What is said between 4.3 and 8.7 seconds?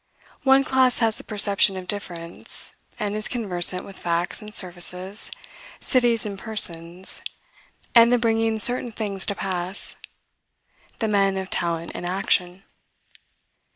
and surfaces; cities and persons; and the bringing